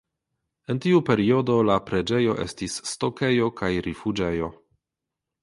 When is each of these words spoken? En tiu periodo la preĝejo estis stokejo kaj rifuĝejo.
En 0.73 0.79
tiu 0.85 1.01
periodo 1.09 1.57
la 1.67 1.75
preĝejo 1.89 2.33
estis 2.47 2.79
stokejo 2.93 3.53
kaj 3.61 3.71
rifuĝejo. 3.91 4.51